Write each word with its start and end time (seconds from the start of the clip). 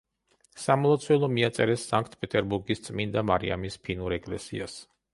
სამლოცველო 0.61 1.29
მიაწერეს 1.33 1.85
სანქტ-პეტერბურგის 1.93 2.85
წმინდა 2.89 3.27
მარიამის 3.31 3.81
ფინურ 3.87 4.21
ეკლესიას. 4.23 4.85